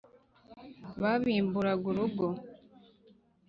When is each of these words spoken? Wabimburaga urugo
Wabimburaga 1.01 1.83
urugo 1.91 2.27